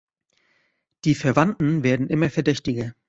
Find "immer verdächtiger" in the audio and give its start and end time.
2.09-2.95